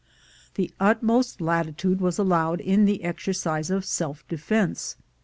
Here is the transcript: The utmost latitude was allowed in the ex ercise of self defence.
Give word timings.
The 0.55 0.71
utmost 0.79 1.41
latitude 1.41 2.01
was 2.01 2.17
allowed 2.17 2.59
in 2.59 2.85
the 2.85 3.03
ex 3.03 3.23
ercise 3.27 3.69
of 3.69 3.85
self 3.85 4.27
defence. 4.27 4.95